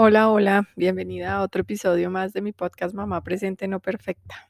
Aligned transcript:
Hola, 0.00 0.30
hola, 0.30 0.68
bienvenida 0.76 1.34
a 1.34 1.42
otro 1.42 1.62
episodio 1.62 2.08
más 2.08 2.32
de 2.32 2.40
mi 2.40 2.52
podcast 2.52 2.94
Mamá 2.94 3.24
Presente 3.24 3.66
No 3.66 3.80
Perfecta. 3.80 4.48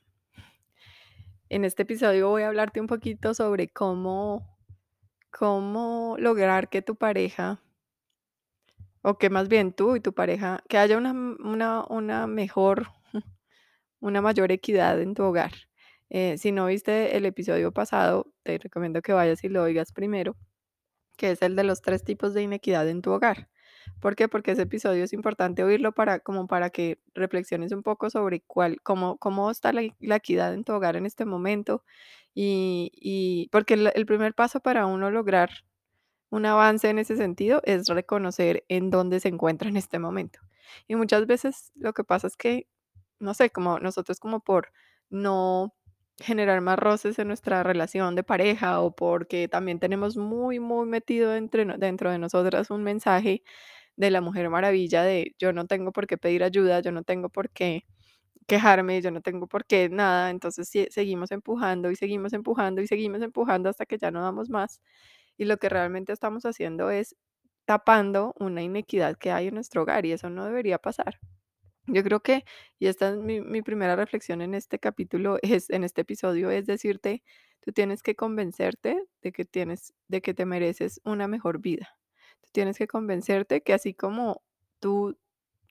En 1.48 1.64
este 1.64 1.84
episodio 1.84 2.29
voy 2.29 2.43
a 2.43 2.48
hablarte 2.48 2.82
un 2.82 2.86
poquito 2.86 3.32
sobre 3.32 3.66
cómo, 3.68 4.58
cómo 5.30 6.16
lograr 6.18 6.68
que 6.68 6.82
tu 6.82 6.96
pareja, 6.96 7.62
o 9.00 9.16
que 9.16 9.30
más 9.30 9.48
bien 9.48 9.72
tú 9.72 9.96
y 9.96 10.00
tu 10.00 10.12
pareja, 10.12 10.62
que 10.68 10.76
haya 10.76 10.98
una, 10.98 11.12
una, 11.12 11.82
una 11.89 12.26
mejor, 12.26 12.89
una 14.00 14.21
mayor 14.21 14.53
equidad 14.53 15.00
en 15.00 15.14
tu 15.14 15.22
hogar. 15.22 15.53
Eh, 16.11 16.36
si 16.36 16.53
no 16.53 16.67
viste 16.67 17.17
el 17.17 17.25
episodio 17.25 17.72
pasado, 17.72 18.35
te 18.43 18.58
recomiendo 18.58 19.00
que 19.00 19.14
vayas 19.14 19.43
y 19.44 19.49
lo 19.49 19.62
oigas 19.62 19.93
primero, 19.93 20.36
que 21.17 21.30
es 21.30 21.40
el 21.40 21.57
de 21.57 21.64
los 21.64 21.80
tres 21.80 22.04
tipos 22.04 22.35
de 22.35 22.43
inequidad 22.43 22.86
en 22.86 23.00
tu 23.00 23.12
hogar. 23.12 23.49
¿Por 24.00 24.16
qué? 24.16 24.29
Porque 24.29 24.52
ese 24.52 24.62
episodio 24.62 25.04
es 25.04 25.12
importante 25.12 25.64
oírlo 25.64 25.93
para, 25.93 26.20
como 26.20 26.46
para 26.46 26.70
que 26.70 27.00
reflexiones 27.14 27.72
un 27.72 27.82
poco 27.82 28.11
sobre 28.11 28.40
cuál, 28.43 28.80
cómo, 28.82 29.18
cómo 29.18 29.50
está 29.50 29.72
la, 29.72 29.82
la 30.00 30.16
equidad 30.16 30.54
en 30.54 30.64
tu 30.64 30.72
hogar 30.72 30.96
en 30.96 31.06
este 31.06 31.25
momento. 31.25 31.84
Y, 32.34 32.92
y 32.94 33.48
porque 33.50 33.75
el, 33.75 33.91
el 33.94 34.06
primer 34.06 34.34
paso 34.34 34.61
para 34.61 34.86
uno 34.86 35.11
lograr 35.11 35.50
un 36.30 36.47
avance 36.47 36.89
en 36.89 36.98
ese 36.98 37.16
sentido 37.16 37.61
es 37.64 37.89
reconocer 37.89 38.64
en 38.69 38.91
dónde 38.91 39.20
se 39.20 39.28
encuentra 39.28 39.69
en 39.69 39.77
este 39.77 39.98
momento. 39.98 40.41
Y 40.86 40.97
muchas 40.97 41.27
veces 41.27 41.72
lo 41.75 41.92
que 41.94 42.05
pasa 42.05 42.27
es 42.27 42.36
que, 42.36 42.69
no 43.19 43.34
sé, 43.34 43.50
como 43.50 43.78
nosotros 43.80 44.20
como 44.20 44.41
por 44.41 44.72
no 45.11 45.75
generar 46.20 46.61
más 46.61 46.78
roces 46.78 47.19
en 47.19 47.28
nuestra 47.28 47.62
relación 47.62 48.14
de 48.17 48.25
pareja 48.25 48.80
o 48.80 48.94
porque 48.94 49.48
también 49.48 49.78
tenemos 49.78 50.17
muy, 50.17 50.58
muy 50.61 50.86
metido 50.86 51.34
entre, 51.34 51.64
dentro 51.78 52.11
de 52.11 52.19
nosotras 52.19 52.70
un 52.70 52.83
mensaje 52.83 53.42
de 53.99 54.11
la 54.13 54.23
Mujer 54.23 54.51
Maravilla 54.51 55.05
de 55.05 55.35
yo 55.41 55.53
no 55.55 55.67
tengo 55.69 55.93
por 55.93 56.09
qué 56.09 56.19
pedir 56.19 56.45
ayuda, 56.45 56.81
yo 56.81 56.93
no 56.93 57.05
tengo 57.05 57.29
por 57.31 57.51
qué 57.51 57.85
quejarme, 58.49 59.03
yo 59.03 59.11
no 59.11 59.21
tengo 59.23 59.47
por 59.49 59.67
qué 59.67 59.89
nada, 59.91 60.31
entonces 60.31 60.69
sí, 60.69 60.87
seguimos 60.91 61.31
empujando 61.33 61.91
y 61.91 61.97
seguimos 61.97 62.33
empujando 62.35 62.83
y 62.83 62.87
seguimos 62.89 63.23
empujando 63.23 63.69
hasta 63.71 63.87
que 63.87 63.99
ya 63.99 64.11
no 64.11 64.23
damos 64.23 64.51
más. 64.51 64.81
Y 65.39 65.45
lo 65.47 65.59
que 65.59 65.69
realmente 65.69 66.13
estamos 66.13 66.45
haciendo 66.47 66.91
es 66.91 67.17
tapando 67.67 68.35
una 68.41 68.63
inequidad 68.63 69.17
que 69.19 69.31
hay 69.33 69.49
en 69.49 69.55
nuestro 69.55 69.83
hogar 69.83 70.07
y 70.07 70.13
eso 70.13 70.31
no 70.31 70.45
debería 70.47 70.79
pasar. 70.79 71.19
Yo 71.87 72.03
creo 72.05 72.21
que, 72.21 72.45
y 72.79 72.87
esta 72.89 73.11
es 73.11 73.17
mi, 73.19 73.41
mi 73.41 73.63
primera 73.63 73.97
reflexión 73.97 74.43
en 74.43 74.55
este 74.55 74.79
capítulo, 74.79 75.39
es, 75.43 75.71
en 75.71 75.85
este 75.85 76.03
episodio, 76.03 76.51
es 76.51 76.67
decirte, 76.67 77.23
tú 77.61 77.73
tienes 77.73 78.03
que 78.03 78.15
convencerte 78.17 79.03
de 79.23 79.33
que 79.33 79.45
tienes, 79.47 79.95
de 80.09 80.23
que 80.23 80.35
te 80.35 80.47
mereces 80.47 81.01
una 81.05 81.29
mejor 81.29 81.61
vida. 81.61 81.98
Tú 82.42 82.48
tienes 82.53 82.78
que 82.78 82.86
convencerte 82.89 83.62
que 83.62 83.72
así 83.75 83.94
como 83.94 84.42
tú 84.81 85.17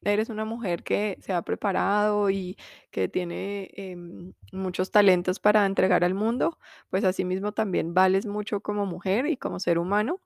eres 0.04 0.30
una 0.30 0.46
mujer 0.46 0.84
que 0.84 1.18
se 1.22 1.34
ha 1.34 1.42
preparado 1.44 2.30
y 2.30 2.58
que 2.92 3.10
tiene 3.10 3.70
em, 3.76 4.34
muchos 4.54 4.92
talentos 4.92 5.40
para 5.40 5.66
entregar 5.66 6.04
al 6.04 6.14
mundo, 6.16 6.60
pues 6.90 7.04
asimismo 7.06 7.52
también 7.54 7.94
vales 7.94 8.26
mucho 8.28 8.62
como 8.62 8.86
mujer 8.86 9.28
y 9.28 9.38
como 9.38 9.60
ser 9.60 9.80
humano 9.80 10.22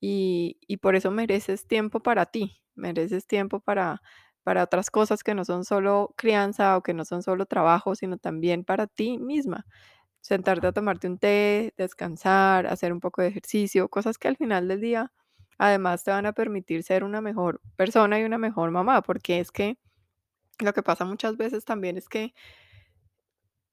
y, 0.00 0.58
y 0.66 0.78
por 0.78 0.96
eso 0.96 1.10
mereces 1.10 1.66
tiempo 1.66 2.00
para 2.00 2.26
ti, 2.26 2.62
mereces 2.74 3.26
tiempo 3.26 3.60
para, 3.60 4.02
para 4.42 4.64
otras 4.64 4.90
cosas 4.90 5.22
que 5.22 5.34
no 5.34 5.44
son 5.44 5.64
solo 5.64 6.14
crianza 6.16 6.76
o 6.76 6.82
que 6.82 6.94
no 6.94 7.04
son 7.04 7.22
solo 7.22 7.46
trabajo, 7.46 7.94
sino 7.94 8.18
también 8.18 8.64
para 8.64 8.86
ti 8.86 9.18
misma. 9.18 9.66
Sentarte 10.20 10.66
a 10.68 10.72
tomarte 10.72 11.08
un 11.08 11.18
té, 11.18 11.74
descansar, 11.76 12.66
hacer 12.66 12.92
un 12.92 13.00
poco 13.00 13.22
de 13.22 13.28
ejercicio, 13.28 13.88
cosas 13.88 14.18
que 14.18 14.28
al 14.28 14.36
final 14.36 14.68
del 14.68 14.80
día 14.80 15.12
además 15.58 16.04
te 16.04 16.10
van 16.10 16.26
a 16.26 16.32
permitir 16.32 16.82
ser 16.82 17.04
una 17.04 17.20
mejor 17.20 17.60
persona 17.76 18.18
y 18.20 18.24
una 18.24 18.38
mejor 18.38 18.70
mamá, 18.70 19.02
porque 19.02 19.40
es 19.40 19.50
que 19.50 19.78
lo 20.58 20.72
que 20.72 20.82
pasa 20.82 21.04
muchas 21.04 21.36
veces 21.36 21.64
también 21.64 21.96
es 21.96 22.08
que 22.08 22.34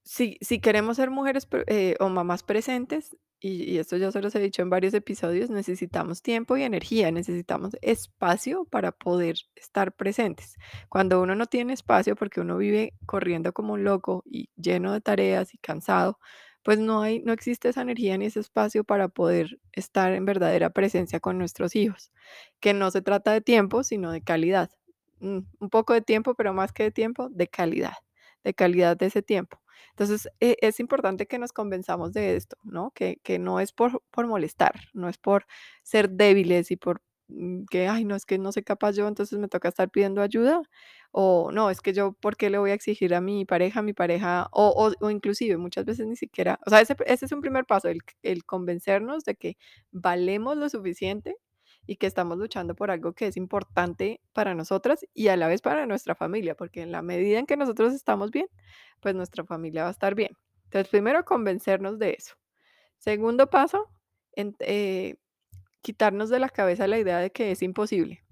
si, 0.03 0.37
si 0.41 0.59
queremos 0.59 0.97
ser 0.97 1.11
mujeres 1.11 1.47
eh, 1.67 1.95
o 1.99 2.09
mamás 2.09 2.43
presentes, 2.43 3.15
y, 3.41 3.63
y 3.71 3.77
esto 3.77 3.95
ya 3.95 4.11
se 4.11 4.21
los 4.21 4.35
he 4.35 4.39
dicho 4.39 4.61
en 4.61 4.69
varios 4.69 4.93
episodios, 4.93 5.49
necesitamos 5.49 6.21
tiempo 6.21 6.57
y 6.57 6.63
energía, 6.63 7.11
necesitamos 7.11 7.77
espacio 7.81 8.65
para 8.65 8.91
poder 8.91 9.37
estar 9.55 9.93
presentes. 9.95 10.55
Cuando 10.89 11.21
uno 11.21 11.35
no 11.35 11.45
tiene 11.45 11.73
espacio 11.73 12.15
porque 12.15 12.41
uno 12.41 12.57
vive 12.57 12.93
corriendo 13.05 13.53
como 13.53 13.73
un 13.73 13.83
loco 13.85 14.23
y 14.25 14.49
lleno 14.57 14.91
de 14.91 15.01
tareas 15.01 15.53
y 15.53 15.57
cansado, 15.57 16.19
pues 16.63 16.79
no 16.79 17.01
hay, 17.01 17.19
no 17.21 17.33
existe 17.33 17.69
esa 17.69 17.81
energía 17.81 18.17
ni 18.17 18.25
ese 18.27 18.39
espacio 18.41 18.83
para 18.83 19.07
poder 19.09 19.59
estar 19.73 20.13
en 20.13 20.25
verdadera 20.25 20.69
presencia 20.71 21.19
con 21.19 21.37
nuestros 21.37 21.75
hijos, 21.75 22.11
que 22.59 22.73
no 22.73 22.91
se 22.91 23.01
trata 23.01 23.31
de 23.33 23.41
tiempo, 23.41 23.83
sino 23.83 24.11
de 24.11 24.21
calidad. 24.21 24.69
Mm, 25.19 25.39
Un 25.59 25.69
poco 25.69 25.93
de 25.93 26.01
tiempo, 26.01 26.35
pero 26.35 26.53
más 26.53 26.71
que 26.73 26.83
de 26.83 26.91
tiempo, 26.91 27.29
de 27.29 27.47
calidad, 27.47 27.93
de 28.43 28.53
calidad 28.53 28.97
de 28.97 29.07
ese 29.07 29.21
tiempo. 29.21 29.61
Entonces, 29.91 30.29
e- 30.39 30.57
es 30.61 30.79
importante 30.79 31.27
que 31.27 31.39
nos 31.39 31.51
convenzamos 31.53 32.13
de 32.13 32.35
esto, 32.35 32.57
¿no? 32.63 32.91
Que, 32.91 33.19
que 33.23 33.39
no 33.39 33.59
es 33.59 33.71
por, 33.73 34.01
por 34.11 34.27
molestar, 34.27 34.73
no 34.93 35.09
es 35.09 35.17
por 35.17 35.45
ser 35.83 36.09
débiles 36.11 36.71
y 36.71 36.77
por 36.77 37.01
mm, 37.27 37.65
que, 37.69 37.87
ay, 37.87 38.05
no, 38.05 38.15
es 38.15 38.25
que 38.25 38.37
no 38.37 38.51
soy 38.51 38.63
capaz 38.63 38.93
yo, 38.95 39.07
entonces 39.07 39.39
me 39.39 39.47
toca 39.49 39.69
estar 39.69 39.89
pidiendo 39.89 40.21
ayuda, 40.21 40.61
o 41.11 41.51
no, 41.51 41.69
es 41.69 41.81
que 41.81 41.93
yo, 41.93 42.13
¿por 42.13 42.37
qué 42.37 42.49
le 42.49 42.57
voy 42.59 42.71
a 42.71 42.73
exigir 42.75 43.13
a 43.15 43.21
mi 43.21 43.45
pareja, 43.45 43.79
a 43.79 43.83
mi 43.83 43.93
pareja, 43.93 44.47
o, 44.51 44.69
o, 44.69 45.05
o 45.05 45.09
inclusive 45.09 45.57
muchas 45.57 45.85
veces 45.85 46.07
ni 46.07 46.15
siquiera, 46.15 46.59
o 46.65 46.69
sea, 46.69 46.81
ese, 46.81 46.95
ese 47.05 47.25
es 47.25 47.31
un 47.31 47.41
primer 47.41 47.65
paso, 47.65 47.87
el, 47.89 47.99
el 48.23 48.45
convencernos 48.45 49.23
de 49.25 49.35
que 49.35 49.57
valemos 49.91 50.57
lo 50.57 50.69
suficiente 50.69 51.35
y 51.87 51.95
que 51.97 52.07
estamos 52.07 52.37
luchando 52.37 52.75
por 52.75 52.91
algo 52.91 53.13
que 53.13 53.27
es 53.27 53.37
importante 53.37 54.21
para 54.33 54.53
nosotras 54.55 55.05
y 55.13 55.29
a 55.29 55.37
la 55.37 55.47
vez 55.47 55.61
para 55.61 55.87
nuestra 55.87 56.15
familia, 56.15 56.55
porque 56.55 56.81
en 56.81 56.91
la 56.91 57.01
medida 57.01 57.39
en 57.39 57.45
que 57.47 57.57
nosotros 57.57 57.93
estamos 57.93 58.31
bien, 58.31 58.47
pues 58.99 59.15
nuestra 59.15 59.43
familia 59.43 59.83
va 59.83 59.89
a 59.89 59.91
estar 59.91 60.13
bien. 60.15 60.31
Entonces, 60.65 60.89
primero, 60.89 61.25
convencernos 61.25 61.97
de 61.97 62.11
eso. 62.11 62.35
Segundo 62.99 63.49
paso, 63.49 63.89
eh, 64.35 65.15
quitarnos 65.81 66.29
de 66.29 66.39
la 66.39 66.49
cabeza 66.49 66.87
la 66.87 66.99
idea 66.99 67.19
de 67.19 67.31
que 67.31 67.51
es 67.51 67.61
imposible. 67.63 68.23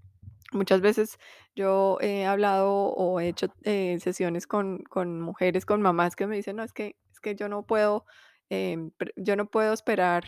Muchas 0.53 0.81
veces 0.81 1.17
yo 1.55 1.97
he 2.01 2.25
hablado 2.25 2.69
o 2.71 3.19
he 3.19 3.27
hecho 3.29 3.47
eh, 3.63 3.99
sesiones 3.99 4.47
con, 4.47 4.79
con 4.83 5.19
mujeres, 5.21 5.65
con 5.65 5.81
mamás 5.81 6.15
que 6.15 6.27
me 6.27 6.35
dicen, 6.37 6.55
no, 6.57 6.63
es 6.63 6.73
que, 6.73 6.95
es 7.11 7.19
que 7.19 7.35
yo 7.35 7.49
no 7.49 7.65
puedo, 7.65 8.05
pre- 8.97 9.13
yo 9.15 9.35
no 9.35 9.49
puedo 9.49 9.73
esperar 9.73 10.23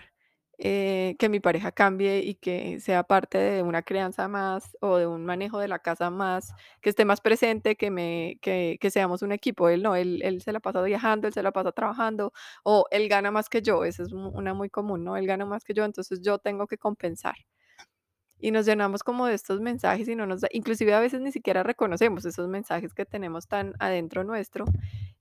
eh, 0.61 1.15
que 1.19 1.29
mi 1.29 1.39
pareja 1.39 1.71
cambie 1.71 2.19
y 2.19 2.35
que 2.35 2.79
sea 2.81 3.03
parte 3.03 3.37
de 3.37 3.63
una 3.63 3.81
crianza 3.83 4.27
más 4.27 4.75
o 4.81 4.97
de 4.97 5.07
un 5.07 5.25
manejo 5.25 5.57
de 5.59 5.69
la 5.69 5.79
casa 5.79 6.09
más, 6.09 6.53
que 6.81 6.89
esté 6.89 7.05
más 7.05 7.21
presente, 7.21 7.75
que, 7.77 7.89
me, 7.91 8.37
que, 8.41 8.77
que 8.81 8.91
seamos 8.91 9.21
un 9.21 9.31
equipo. 9.31 9.69
Él 9.69 9.81
no, 9.83 9.95
él, 9.95 10.21
él 10.23 10.41
se 10.41 10.51
la 10.51 10.59
pasa 10.59 10.81
viajando, 10.81 11.27
él 11.27 11.33
se 11.33 11.43
la 11.43 11.51
pasa 11.53 11.71
trabajando 11.71 12.33
o 12.63 12.85
él 12.91 13.07
gana 13.09 13.31
más 13.31 13.47
que 13.49 13.61
yo, 13.61 13.85
esa 13.85 14.03
es 14.03 14.11
una 14.13 14.53
muy 14.53 14.69
común, 14.69 15.03
¿no? 15.05 15.15
Él 15.17 15.27
gana 15.27 15.45
más 15.45 15.63
que 15.63 15.73
yo, 15.73 15.85
entonces 15.85 16.19
yo 16.21 16.39
tengo 16.39 16.67
que 16.67 16.77
compensar 16.77 17.35
y 18.39 18.51
nos 18.51 18.65
llenamos 18.65 19.03
como 19.03 19.25
de 19.27 19.35
estos 19.35 19.61
mensajes 19.61 20.07
y 20.09 20.15
no 20.15 20.25
nos 20.25 20.41
da, 20.41 20.47
inclusive 20.51 20.93
a 20.93 20.99
veces 20.99 21.21
ni 21.21 21.31
siquiera 21.31 21.63
reconocemos 21.63 22.25
esos 22.25 22.47
mensajes 22.47 22.93
que 22.93 23.05
tenemos 23.05 23.47
tan 23.47 23.73
adentro 23.79 24.23
nuestro 24.23 24.65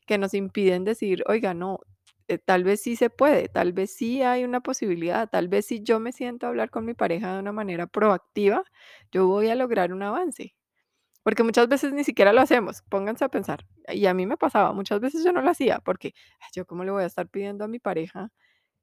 que 0.06 0.18
nos 0.18 0.34
impiden 0.34 0.84
decir, 0.84 1.22
oiga, 1.26 1.54
no, 1.54 1.80
eh, 2.28 2.38
tal 2.38 2.64
vez 2.64 2.80
sí 2.82 2.96
se 2.96 3.10
puede, 3.10 3.48
tal 3.48 3.72
vez 3.72 3.92
sí 3.94 4.22
hay 4.22 4.44
una 4.44 4.60
posibilidad, 4.60 5.28
tal 5.30 5.48
vez 5.48 5.66
si 5.66 5.82
yo 5.82 6.00
me 6.00 6.12
siento 6.12 6.46
a 6.46 6.50
hablar 6.50 6.70
con 6.70 6.84
mi 6.84 6.94
pareja 6.94 7.34
de 7.34 7.40
una 7.40 7.52
manera 7.52 7.86
proactiva, 7.86 8.64
yo 9.12 9.26
voy 9.26 9.48
a 9.48 9.54
lograr 9.54 9.92
un 9.92 10.02
avance. 10.02 10.54
Porque 11.22 11.42
muchas 11.42 11.68
veces 11.68 11.92
ni 11.92 12.04
siquiera 12.04 12.32
lo 12.32 12.40
hacemos, 12.40 12.82
pónganse 12.88 13.24
a 13.24 13.28
pensar. 13.28 13.66
Y 13.88 14.06
a 14.06 14.14
mí 14.14 14.26
me 14.26 14.36
pasaba, 14.36 14.72
muchas 14.72 15.00
veces 15.00 15.24
yo 15.24 15.32
no 15.32 15.42
lo 15.42 15.50
hacía 15.50 15.80
porque 15.80 16.14
"Ay, 16.40 16.48
yo 16.54 16.66
cómo 16.66 16.84
le 16.84 16.90
voy 16.90 17.02
a 17.02 17.06
estar 17.06 17.28
pidiendo 17.28 17.64
a 17.64 17.68
mi 17.68 17.78
pareja 17.78 18.30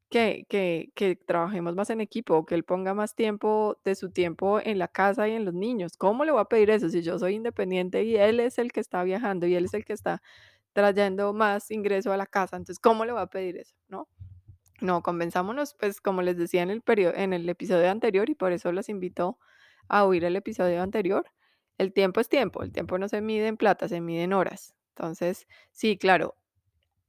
que 0.10 0.46
que 0.50 0.92
que 0.96 1.16
trabajemos 1.16 1.76
más 1.76 1.90
en 1.90 2.02
equipo, 2.02 2.46
que 2.46 2.56
él 2.56 2.64
ponga 2.64 2.94
más 2.94 3.16
tiempo 3.16 3.78
de 3.84 3.96
su 3.96 4.12
tiempo 4.12 4.60
en 4.64 4.80
la 4.80 4.88
casa 4.88 5.28
y 5.28 5.34
en 5.34 5.46
los 5.46 5.54
niños. 5.54 5.98
¿Cómo 5.98 6.26
le 6.26 6.32
voy 6.32 6.42
a 6.42 6.46
pedir 6.46 6.70
eso 6.70 6.90
si 6.90 7.02
yo 7.02 7.20
soy 7.20 7.36
independiente 7.36 8.04
y 8.04 8.16
él 8.18 8.40
es 8.40 8.58
el 8.60 8.72
que 8.72 8.80
está 8.82 9.04
viajando 9.04 9.48
y 9.48 9.56
él 9.56 9.66
es 9.66 9.74
el 9.74 9.86
que 9.86 9.94
está 9.94 10.22
trayendo 10.74 11.34
más 11.34 11.72
ingreso 11.72 12.12
a 12.14 12.18
la 12.18 12.28
casa? 12.28 12.58
Entonces, 12.58 12.80
¿cómo 12.80 13.06
le 13.06 13.14
voy 13.14 13.22
a 13.22 13.28
pedir 13.28 13.58
eso? 13.58 13.76
¿No? 13.90 14.08
No, 14.82 15.02
convenzámonos, 15.04 15.74
pues, 15.76 16.02
como 16.02 16.22
les 16.22 16.38
decía 16.38 16.62
en 16.64 16.70
el 16.70 16.84
en 17.16 17.34
el 17.34 17.50
episodio 17.50 17.90
anterior, 17.92 18.30
y 18.30 18.36
por 18.36 18.52
eso 18.52 18.72
los 18.72 18.90
invito 18.90 19.40
a 19.88 20.04
oír 20.06 20.26
el 20.26 20.36
episodio 20.36 20.82
anterior, 20.82 21.26
el 21.78 21.94
tiempo 21.94 22.20
es 22.22 22.30
tiempo, 22.30 22.64
el 22.64 22.72
tiempo 22.74 22.98
no 22.98 23.08
se 23.08 23.22
mide 23.22 23.48
en 23.48 23.58
plata, 23.58 23.88
se 23.88 24.02
mide 24.02 24.24
en 24.24 24.34
horas. 24.34 24.76
Entonces, 24.96 25.48
sí, 25.72 25.98
claro, 25.98 26.36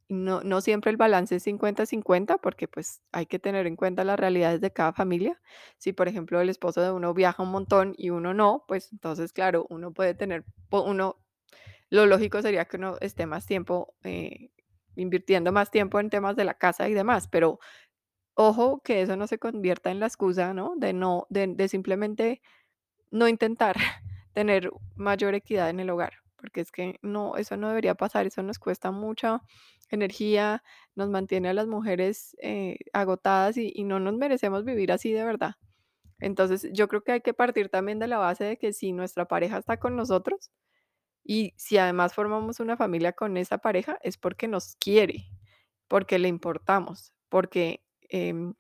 no, 0.09 0.43
no 0.43 0.61
siempre 0.61 0.91
el 0.91 0.97
balance 0.97 1.37
es 1.37 1.43
cincuenta-cincuenta 1.45 2.39
porque 2.39 2.69
pues 2.69 3.03
hay 3.13 3.27
que 3.27 3.39
tener 3.39 3.67
en 3.67 3.77
cuenta 3.77 4.05
las 4.05 4.19
realidades 4.19 4.61
de 4.61 4.73
cada 4.73 4.93
familia. 4.93 5.41
Si 5.79 5.93
por 5.93 6.09
ejemplo 6.09 6.41
el 6.41 6.49
esposo 6.49 6.81
de 6.83 6.91
uno 6.91 7.15
viaja 7.15 7.43
un 7.43 7.51
montón 7.51 7.95
y 7.97 8.11
uno 8.11 8.35
no, 8.35 8.65
pues 8.69 8.93
entonces 8.93 9.33
claro, 9.33 9.67
uno 9.71 9.93
puede 9.93 10.15
tener, 10.15 10.45
uno, 10.71 11.19
lo 11.91 12.07
lógico 12.07 12.43
sería 12.43 12.67
que 12.67 12.77
uno 12.77 12.97
esté 13.01 13.27
más 13.27 13.47
tiempo, 13.47 13.95
eh, 14.05 14.51
invirtiendo 14.97 15.53
más 15.53 15.71
tiempo 15.71 16.01
en 16.01 16.11
temas 16.11 16.37
de 16.37 16.45
la 16.45 16.55
casa 16.55 16.89
y 16.89 16.95
demás, 16.95 17.29
pero 17.29 17.59
ojo 18.35 18.81
que 18.85 19.03
eso 19.03 19.17
no 19.17 19.27
se 19.27 19.39
convierta 19.39 19.91
en 19.91 20.01
la 20.01 20.07
excusa, 20.07 20.55
¿no? 20.55 20.75
De 20.77 20.93
no, 20.93 21.27
de 21.31 21.69
simplemente 21.69 22.43
no 23.11 23.29
intentar, 23.29 23.77
tener 24.33 24.71
mayor 24.95 25.35
equidad 25.35 25.71
en 25.71 25.81
el 25.81 25.91
hogar, 25.91 26.15
porque 26.37 26.61
es 26.61 26.71
que 26.71 26.99
no, 27.03 27.37
eso 27.37 27.57
no 27.57 27.69
debería 27.69 27.95
pasar, 27.95 28.27
eso 28.27 28.43
nos 28.43 28.59
cuesta 28.59 28.91
mucha 28.91 29.43
energía, 29.91 30.63
nos 30.95 31.11
mantiene 31.11 31.49
a 31.51 31.55
las 31.55 31.67
mujeres 31.67 32.37
eh, 32.41 32.79
agotadas 32.93 33.57
y, 33.57 33.85
no 33.85 34.01
nos 34.01 34.17
merecemos 34.17 34.65
vivir 34.65 34.93
así 34.93 35.13
de 35.13 35.25
verdad. 35.25 35.57
Entonces, 36.21 36.69
yo 36.73 36.89
creo 36.89 37.03
que 37.05 37.13
hay 37.13 37.21
que 37.21 37.35
partir 37.35 37.69
también 37.69 37.99
de 37.99 38.09
la 38.09 38.19
base 38.19 38.45
de 38.45 38.59
que 38.59 38.73
si 38.73 38.93
nuestra 38.93 39.27
pareja 39.27 39.59
está 39.59 39.79
con 39.79 39.97
nosotros 39.97 40.51
y 41.25 41.55
si 41.57 41.79
además 41.79 42.15
formamos 42.15 42.61
una 42.61 42.77
familia 42.77 43.13
con 43.13 43.37
esa 43.37 43.59
pareja, 43.59 43.99
es 44.03 44.17
porque 44.19 44.49
nos 44.49 44.77
quiere, 44.77 45.27
porque 45.89 46.19
le 46.19 46.29
importamos, 46.29 47.13
porque 47.29 47.83
em, 48.11 48.55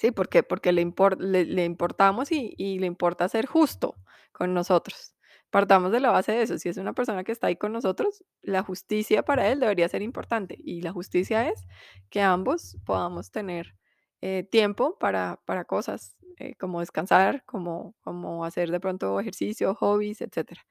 Sí, 0.00 0.12
porque 0.12 0.42
porque 0.42 0.72
le 0.72 0.82
le 1.18 1.44
le 1.44 1.64
importamos 1.66 2.32
y 2.32 2.54
y 2.56 2.78
le 2.78 2.86
importa 2.86 3.28
ser 3.28 3.44
justo 3.46 3.96
con 4.32 4.54
nosotros. 4.54 5.14
Partamos 5.50 5.90
de 5.92 6.00
la 6.00 6.10
base 6.10 6.32
de 6.32 6.42
eso, 6.42 6.58
si 6.58 6.68
es 6.68 6.76
una 6.76 6.92
persona 6.92 7.24
que 7.24 7.32
está 7.32 7.48
ahí 7.48 7.56
con 7.56 7.72
nosotros, 7.72 8.24
la 8.42 8.62
justicia 8.62 9.24
para 9.24 9.48
él 9.50 9.58
debería 9.60 9.88
ser 9.88 10.02
importante, 10.02 10.56
y 10.62 10.82
la 10.82 10.92
justicia 10.92 11.48
es 11.48 11.66
que 12.10 12.22
ambos 12.22 12.78
podamos 12.84 13.32
tener, 13.32 13.74
eh, 14.22 14.44
tiempo 14.50 14.98
para 14.98 15.40
para 15.46 15.64
cosas, 15.64 16.16
eh, 16.38 16.54
como 16.56 16.80
descansar, 16.80 17.42
como 17.46 17.96
como 18.02 18.44
hacer 18.44 18.70
de 18.70 18.78
pronto 18.80 19.18
ejercicio, 19.20 19.74
hobbies, 19.74 20.20
etcétera. 20.20 20.62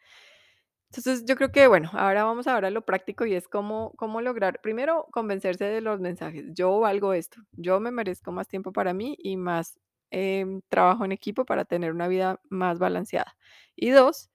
Entonces, 0.91 1.23
yo 1.25 1.35
creo 1.35 1.51
que, 1.51 1.67
bueno, 1.67 1.89
ahora 1.93 2.23
vamos 2.23 2.47
a 2.47 2.59
lo 2.71 2.81
práctico 2.83 3.25
y 3.25 3.35
es 3.35 3.47
cómo, 3.47 3.93
cómo 3.95 4.21
lograr, 4.21 4.59
primero, 4.61 5.07
convencerse 5.11 5.65
de 5.65 5.81
los 5.81 5.99
mensajes. 5.99 6.45
Yo 6.55 6.79
valgo 6.79 7.13
esto, 7.13 7.41
yo 7.51 7.79
me 7.79 7.91
merezco 7.91 8.31
más 8.31 8.47
tiempo 8.47 8.71
para 8.73 8.93
mí 8.93 9.15
y 9.19 9.37
más 9.37 9.79
em, 10.11 10.61
trabajo 10.69 11.05
en 11.05 11.11
equipo 11.11 11.45
para 11.45 11.63
tener 11.65 11.91
una 11.93 12.07
vida 12.07 12.41
más 12.49 12.79
balanceada. 12.79 13.37
Y 13.75 13.91
dos, 13.91 14.31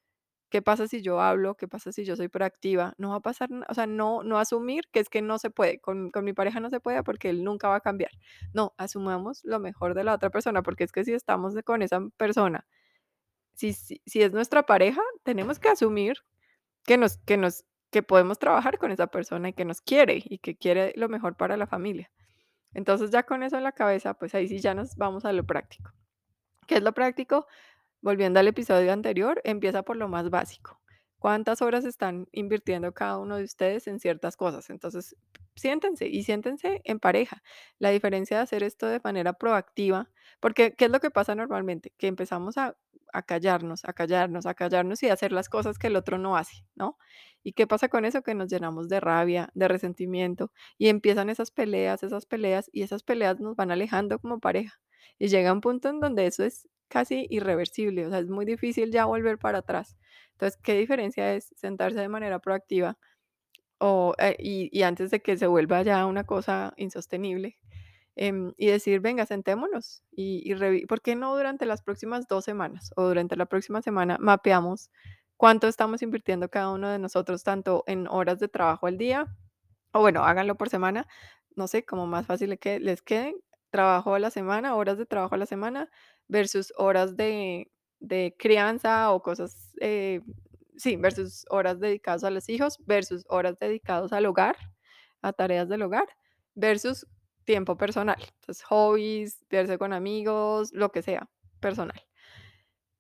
¿qué 0.55 0.63
pasa 0.63 0.87
si 0.87 1.03
yo 1.03 1.21
hablo? 1.21 1.57
¿Qué 1.57 1.67
pasa 1.67 1.91
si 1.91 2.05
yo 2.05 2.15
soy 2.15 2.29
proactiva? 2.29 2.95
No 2.97 3.11
va 3.11 3.17
a 3.17 3.21
pasar, 3.21 3.49
o 3.69 3.75
sea, 3.75 3.89
no, 3.89 4.23
no 4.23 4.39
asumir 4.39 4.85
que 4.93 5.01
es 5.01 5.09
que 5.09 5.21
no 5.21 5.37
se 5.41 5.51
puede, 5.51 5.81
con, 5.81 6.13
con 6.13 6.25
mi 6.25 6.33
pareja 6.33 6.61
no 6.61 6.71
se 6.71 6.79
puede 6.79 7.03
porque 7.03 7.29
él 7.29 7.43
nunca 7.43 7.67
va 7.69 7.75
a 7.75 7.81
cambiar. 7.81 8.13
No, 8.53 8.73
asumamos 8.79 9.43
lo 9.43 9.59
mejor 9.59 9.95
de 9.95 10.05
la 10.05 10.15
otra 10.15 10.31
persona, 10.31 10.63
porque 10.63 10.85
es 10.85 10.93
que 10.93 11.05
si 11.05 11.13
estamos 11.13 11.57
con 11.65 11.83
esa 11.83 11.99
persona, 12.17 12.69
si, 13.55 13.73
si, 13.73 14.01
si 14.07 14.23
es 14.23 14.33
nuestra 14.33 14.63
pareja, 14.63 15.03
tenemos 15.25 15.59
que 15.59 15.71
asumir 15.71 16.19
que 16.85 16.99
nos 16.99 17.19
que 17.19 17.37
nos 17.37 17.65
que 17.91 18.05
podemos 18.05 18.39
trabajar 18.39 18.79
con 18.79 18.93
esa 18.93 19.09
persona 19.09 19.49
y 19.49 19.55
que 19.55 19.65
nos 19.65 19.81
quiere 19.81 20.23
y 20.25 20.39
que 20.39 20.57
quiere 20.57 20.93
lo 20.95 21.09
mejor 21.09 21.37
para 21.37 21.57
la 21.57 21.67
familia. 21.67 22.13
Entonces, 22.75 23.11
ya 23.11 23.25
con 23.25 23.43
eso 23.43 23.57
en 23.57 23.65
la 23.65 23.73
cabeza, 23.73 24.15
pues 24.15 24.37
ahí 24.37 24.47
sí 24.47 24.61
ya 24.61 24.75
nos 24.75 24.95
vamos 24.97 25.25
a 25.25 25.33
lo 25.33 25.45
práctico. 25.45 25.91
¿Qué 26.69 26.77
es 26.77 26.83
lo 26.85 26.93
práctico? 26.93 27.47
Volviendo 28.05 28.39
al 28.39 28.47
episodio 28.49 28.93
anterior, 28.93 29.41
empieza 29.45 29.83
por 29.83 29.97
lo 29.97 30.09
más 30.09 30.29
básico. 30.29 30.79
¿Cuántas 31.19 31.63
horas 31.63 31.87
están 31.87 32.29
invirtiendo 32.33 32.93
cada 32.93 33.17
uno 33.17 33.39
de 33.39 33.45
ustedes 33.45 33.87
en 33.87 33.99
ciertas 33.99 34.37
cosas? 34.37 34.69
Entonces, 34.69 35.17
siéntense 35.57 36.07
y 36.07 36.23
siéntense 36.23 36.83
en 36.85 37.01
pareja. 37.01 37.43
La 37.79 37.89
diferencia 37.89 38.37
de 38.37 38.43
hacer 38.43 38.63
esto 38.63 38.87
de 38.89 39.01
manera 39.03 39.33
proactiva, 39.33 40.11
porque 40.39 40.75
¿qué 40.75 40.85
es 40.85 40.91
lo 40.91 41.01
que 41.01 41.11
pasa 41.11 41.35
normalmente? 41.35 41.95
Que 41.97 42.07
empezamos 42.07 42.59
a, 42.59 42.77
a 43.15 43.23
callarnos, 43.23 43.87
a 43.87 43.95
callarnos, 43.95 44.45
a 44.45 44.53
callarnos 44.53 45.03
y 45.03 45.09
a 45.09 45.15
hacer 45.15 45.33
las 45.33 45.49
cosas 45.49 45.79
que 45.79 45.87
el 45.87 45.97
otro 45.97 46.19
no 46.19 46.37
hace, 46.37 46.67
¿no? 46.75 46.99
¿Y 47.43 47.55
qué 47.55 47.67
pasa 47.67 47.89
con 47.89 48.05
eso? 48.05 48.21
Que 48.21 48.35
nos 48.35 48.51
llenamos 48.51 48.91
de 48.91 49.01
rabia, 49.01 49.49
de 49.55 49.67
resentimiento 49.67 50.53
y 50.77 50.89
empiezan 50.89 51.31
esas 51.31 51.51
peleas, 51.51 52.03
esas 52.03 52.27
peleas 52.27 52.69
y 52.71 52.83
esas 52.83 53.03
peleas 53.03 53.41
nos 53.41 53.57
van 53.57 53.71
alejando 53.71 54.19
como 54.19 54.41
pareja. 54.41 54.79
Y 55.19 55.29
llega 55.29 55.55
un 55.55 55.63
punto 55.63 55.89
en 55.89 56.01
donde 56.01 56.27
eso 56.27 56.45
es 56.45 56.69
casi 56.95 57.27
irreversible, 57.31 58.07
o 58.07 58.11
sea, 58.11 58.21
es 58.21 58.29
muy 58.31 58.47
difícil 58.47 58.93
ya 58.93 59.07
volver 59.07 59.39
para 59.39 59.59
atrás. 59.59 59.97
Entonces, 60.33 60.59
¿qué 60.63 60.79
diferencia 60.79 61.35
es 61.35 61.53
sentarse 61.57 62.01
de 62.01 62.09
manera 62.09 62.39
proactiva 62.41 62.97
o, 63.81 64.15
eh, 64.19 64.37
y, 64.39 64.71
y 64.79 64.83
antes 64.83 65.11
de 65.11 65.21
que 65.23 65.37
se 65.37 65.47
vuelva 65.47 65.83
ya 65.83 66.07
una 66.07 66.25
cosa 66.25 66.75
insostenible 66.77 67.59
em, 68.17 68.55
y 68.57 68.69
decir, 68.69 69.01
venga, 69.01 69.27
sentémonos 69.27 70.03
y, 70.13 70.43
y 70.51 70.87
¿por 70.87 71.03
qué 71.03 71.17
no 71.17 71.37
durante 71.37 71.67
las 71.67 71.83
próximas 71.83 72.29
dos 72.29 72.45
semanas 72.45 72.93
o 72.97 73.05
durante 73.09 73.37
la 73.37 73.47
próxima 73.47 73.83
semana 73.83 74.19
mapeamos 74.21 74.91
cuánto 75.37 75.69
estamos 75.69 76.03
invirtiendo 76.03 76.49
cada 76.51 76.71
uno 76.73 76.89
de 76.91 76.99
nosotros, 77.01 77.45
tanto 77.45 77.85
en 77.87 78.09
horas 78.09 78.39
de 78.41 78.49
trabajo 78.49 78.87
al 78.87 78.99
día, 78.99 79.37
o 79.93 80.01
bueno, 80.01 80.25
háganlo 80.25 80.57
por 80.57 80.69
semana, 80.69 81.07
no 81.57 81.69
sé, 81.69 81.85
como 81.85 82.07
más 82.07 82.27
fácil 82.27 82.59
que 82.59 82.81
les 82.81 83.03
quede, 83.03 83.37
trabajo 83.71 84.15
a 84.15 84.19
la 84.21 84.31
semana, 84.31 84.75
horas 84.77 84.99
de 84.99 85.07
trabajo 85.07 85.35
a 85.35 85.39
la 85.39 85.47
semana 85.47 85.91
versus 86.29 86.73
horas 86.77 87.17
de, 87.17 87.71
de 88.01 88.35
crianza 88.39 89.13
o 89.13 89.23
cosas, 89.23 89.75
eh, 89.81 90.21
sí, 90.77 90.97
versus 90.97 91.45
horas 91.51 91.81
dedicadas 91.81 92.25
a 92.25 92.31
los 92.31 92.49
hijos, 92.49 92.79
versus 92.87 93.25
horas 93.29 93.59
dedicadas 93.59 94.13
al 94.13 94.27
hogar, 94.27 94.57
a 95.23 95.33
tareas 95.33 95.69
del 95.69 95.83
hogar, 95.83 96.09
versus 96.55 97.07
tiempo 97.45 97.77
personal. 97.77 98.19
Entonces, 98.41 98.65
hobbies, 98.65 99.45
verse 99.51 99.79
con 99.79 99.93
amigos, 99.93 100.73
lo 100.73 100.91
que 100.93 101.03
sea, 101.03 101.29
personal. 101.61 102.01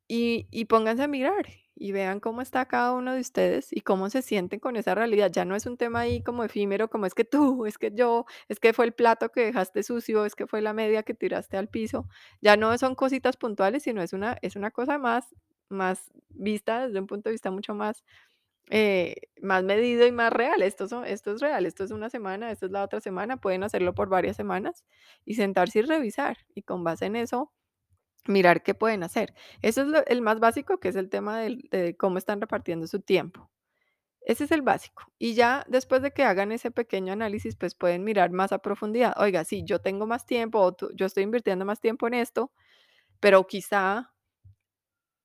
Y 0.08 0.48
y 0.50 0.66
pónganse 0.66 1.02
a 1.04 1.08
mirar 1.08 1.46
y 1.76 1.92
vean 1.92 2.20
cómo 2.20 2.40
está 2.42 2.66
cada 2.66 2.92
uno 2.92 3.14
de 3.14 3.20
ustedes 3.20 3.68
y 3.72 3.80
cómo 3.82 4.10
se 4.10 4.22
sienten 4.22 4.60
con 4.60 4.76
esa 4.76 4.94
realidad. 4.94 5.30
Ya 5.32 5.44
no 5.44 5.56
es 5.56 5.66
un 5.66 5.76
tema 5.76 6.00
ahí 6.00 6.22
como 6.22 6.44
efímero, 6.44 6.88
como 6.88 7.06
es 7.06 7.14
que 7.14 7.24
tú, 7.24 7.66
es 7.66 7.78
que 7.78 7.92
yo, 7.94 8.26
es 8.48 8.60
que 8.60 8.72
fue 8.72 8.84
el 8.86 8.92
plato 8.92 9.30
que 9.30 9.46
dejaste 9.46 9.82
sucio, 9.82 10.24
es 10.26 10.34
que 10.36 10.46
fue 10.46 10.62
la 10.62 10.72
media 10.74 11.02
que 11.02 11.14
tiraste 11.14 11.56
al 11.56 11.68
piso. 11.68 12.06
Ya 12.40 12.56
no 12.56 12.76
son 12.78 12.94
cositas 12.94 13.36
puntuales, 13.36 13.82
sino 13.84 14.02
es 14.02 14.12
una 14.12 14.38
es 14.42 14.56
una 14.56 14.70
cosa 14.70 14.98
más 14.98 15.34
más 15.68 16.12
vista 16.28 16.86
desde 16.86 17.00
un 17.00 17.06
punto 17.06 17.28
de 17.30 17.32
vista 17.32 17.50
mucho 17.50 17.74
más, 17.74 18.04
eh, 18.70 19.16
más 19.42 19.64
medido 19.64 20.06
y 20.06 20.12
más 20.12 20.32
real. 20.32 20.62
Esto 20.62 20.88
son 20.88 21.06
esto 21.06 21.32
es 21.34 21.42
real, 21.42 21.66
esto 21.66 21.84
es 21.84 21.92
una 21.92 22.10
semana, 22.10 22.52
esto 22.52 22.66
es 22.66 22.72
la 22.72 22.84
otra 22.84 23.00
semana, 23.00 23.38
pueden 23.38 23.64
hacerlo 23.64 23.94
por 23.94 24.10
varias 24.10 24.36
semanas 24.36 24.84
y 25.26 25.34
sentarse 25.36 25.80
y 25.80 25.82
revisar, 25.84 26.38
y 26.54 26.62
con 26.64 26.84
base 26.84 27.06
en 27.06 27.16
eso 27.16 27.52
Mirar 28.26 28.62
qué 28.62 28.74
pueden 28.74 29.02
hacer. 29.02 29.34
Eso 29.62 29.82
es 29.82 29.88
lo 29.88 30.04
el 30.06 30.22
más 30.22 30.40
básico, 30.40 30.78
que 30.80 30.88
es 30.88 30.96
el 30.96 31.10
tema 31.10 31.40
de 31.40 31.96
cómo 31.98 32.18
están 32.18 32.40
repartiendo 32.40 32.86
su 32.86 33.00
tiempo. 33.00 33.50
Ese 34.22 34.44
es 34.44 34.52
el 34.52 34.62
básico. 34.62 35.04
Y 35.18 35.34
ya 35.34 35.64
después 35.68 36.02
de 36.02 36.12
que 36.12 36.24
hagan 36.24 36.52
ese 36.52 36.70
pequeño 36.70 37.12
análisis, 37.12 37.56
pues 37.56 37.74
pueden 37.74 38.04
mirar 38.04 38.30
más 38.32 38.52
a 38.52 38.58
profundidad. 38.58 39.14
Oiga, 39.18 39.44
sí, 39.44 39.64
yo 39.64 39.80
tengo 39.80 40.06
más 40.06 40.26
tiempo, 40.26 40.60
o 40.60 40.72
tú 40.74 40.90
yo 40.94 41.06
estoy 41.06 41.24
invirtiendo 41.24 41.64
más 41.66 41.80
tiempo 41.80 42.06
en 42.08 42.14
esto, 42.14 42.52
pero 43.20 43.46
quizá 43.46 44.12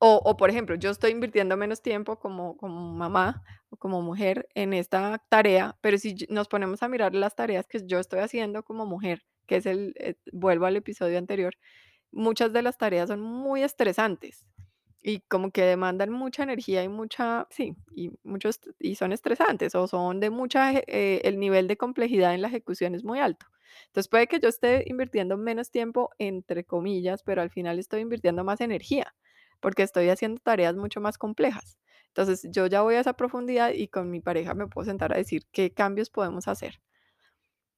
o 0.01 0.21
o, 0.25 0.37
por 0.37 0.49
ejemplo, 0.49 0.75
yo 0.75 0.89
estoy 0.91 1.11
invirtiendo 1.11 1.57
menos 1.57 1.81
tiempo 1.81 2.19
como 2.19 2.55
como 2.57 2.93
mamá 2.93 3.43
o 3.69 3.77
como 3.77 4.01
mujer 4.01 4.47
en 4.55 4.73
esta 4.73 5.21
tarea, 5.29 5.77
pero 5.81 5.97
si 5.97 6.15
nos 6.29 6.47
ponemos 6.47 6.81
a 6.83 6.87
mirar 6.87 7.13
las 7.15 7.35
tareas 7.35 7.67
que 7.67 7.85
yo 7.85 7.99
estoy 7.99 8.19
haciendo 8.21 8.63
como 8.63 8.85
mujer, 8.85 9.23
que 9.45 9.57
es 9.57 9.65
el, 9.65 9.93
eh, 9.97 10.15
vuelvo 10.31 10.65
al 10.65 10.77
episodio 10.77 11.17
anterior, 11.17 11.53
muchas 12.11 12.53
de 12.53 12.61
las 12.61 12.77
tareas 12.77 13.09
son 13.09 13.21
muy 13.21 13.63
estresantes 13.63 14.45
y 15.01 15.21
como 15.21 15.51
que 15.51 15.63
demandan 15.63 16.11
mucha 16.11 16.43
energía 16.43 16.83
y 16.83 16.89
mucha, 16.89 17.47
sí, 17.49 17.75
y 17.95 18.11
muchos 18.23 18.59
y 18.79 18.95
son 18.95 19.13
estresantes 19.13 19.75
o 19.75 19.87
son 19.87 20.19
de 20.19 20.29
mucha, 20.29 20.71
eh, 20.73 21.21
el 21.23 21.39
nivel 21.39 21.67
de 21.67 21.77
complejidad 21.77 22.33
en 22.33 22.41
la 22.41 22.49
ejecución 22.49 22.95
es 22.95 23.03
muy 23.03 23.19
alto. 23.19 23.45
Entonces 23.87 24.09
puede 24.09 24.27
que 24.27 24.39
yo 24.39 24.49
esté 24.49 24.83
invirtiendo 24.87 25.37
menos 25.37 25.71
tiempo, 25.71 26.09
entre 26.17 26.65
comillas, 26.65 27.23
pero 27.23 27.41
al 27.41 27.49
final 27.49 27.79
estoy 27.79 28.01
invirtiendo 28.01 28.43
más 28.43 28.61
energía 28.61 29.15
porque 29.59 29.83
estoy 29.83 30.09
haciendo 30.09 30.41
tareas 30.41 30.75
mucho 30.75 31.01
más 31.01 31.17
complejas. 31.17 31.77
Entonces 32.07 32.47
yo 32.51 32.67
ya 32.67 32.81
voy 32.81 32.95
a 32.95 33.01
esa 33.01 33.13
profundidad 33.13 33.71
y 33.73 33.87
con 33.87 34.09
mi 34.09 34.19
pareja 34.19 34.53
me 34.53 34.67
puedo 34.67 34.85
sentar 34.85 35.13
a 35.13 35.17
decir 35.17 35.45
qué 35.51 35.73
cambios 35.73 36.09
podemos 36.09 36.47
hacer. 36.47 36.81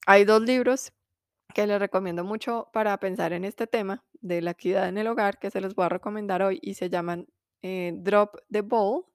Hay 0.07 0.25
dos 0.25 0.41
libros 0.41 0.93
que 1.53 1.67
les 1.67 1.79
recomiendo 1.79 2.23
mucho 2.23 2.69
para 2.73 2.97
pensar 2.99 3.33
en 3.33 3.45
este 3.45 3.67
tema 3.67 4.03
de 4.21 4.41
la 4.41 4.51
equidad 4.51 4.87
en 4.89 4.97
el 4.97 5.07
hogar, 5.07 5.39
que 5.39 5.51
se 5.51 5.61
los 5.61 5.75
voy 5.75 5.85
a 5.85 5.89
recomendar 5.89 6.41
hoy 6.43 6.59
y 6.61 6.75
se 6.75 6.89
llaman 6.89 7.27
eh, 7.61 7.93
Drop 7.95 8.37
the 8.51 8.61
Ball 8.61 9.05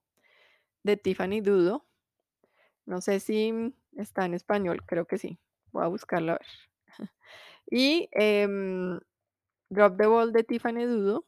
de 0.84 0.96
Tiffany 0.96 1.40
Dudo. 1.42 1.84
No 2.86 3.00
sé 3.00 3.20
si 3.20 3.52
está 3.96 4.24
en 4.24 4.34
español, 4.34 4.84
creo 4.86 5.06
que 5.06 5.18
sí. 5.18 5.38
Voy 5.72 5.84
a 5.84 5.88
buscarlo 5.88 6.32
a 6.32 6.38
ver. 6.38 6.46
Y 7.70 8.08
em, 8.12 9.00
Drop 9.70 9.98
the 9.98 10.06
Ball 10.06 10.32
de 10.32 10.44
Tiffany 10.44 10.84
Dudo. 10.86 11.24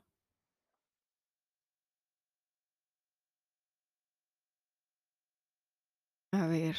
A 6.32 6.46
ver, 6.46 6.76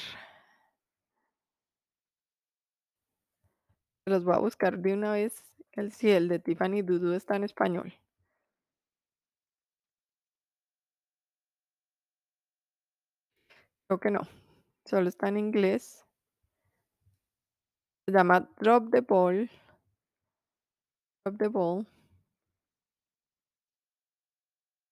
los 4.05 4.25
voy 4.25 4.35
a 4.35 4.39
buscar 4.39 4.77
de 4.79 4.93
una 4.93 5.13
vez. 5.13 5.41
El 5.79 5.93
si 5.93 6.09
el 6.11 6.27
de 6.27 6.39
Tiffany 6.39 6.81
Dudo 6.81 7.15
está 7.15 7.37
en 7.37 7.45
español. 7.45 7.93
Creo 13.87 13.99
que 13.99 14.11
no, 14.11 14.21
solo 14.85 15.07
está 15.07 15.29
en 15.29 15.37
inglés. 15.37 16.05
Se 18.05 18.11
llama 18.11 18.49
Drop 18.59 18.91
the 18.91 18.99
Ball. 18.99 19.49
Drop 21.23 21.37
the 21.37 21.47
Ball. 21.47 21.87